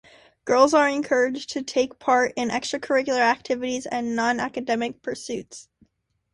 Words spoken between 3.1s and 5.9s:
activities and non-academic pursuits.